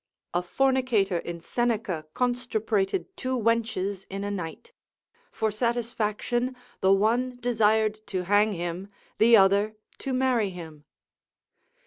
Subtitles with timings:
[0.33, 4.71] A fornicator in Seneca constuprated two wenches in a night;
[5.29, 8.87] for satisfaction, the one desired to hang him,
[9.19, 10.85] the other to marry him.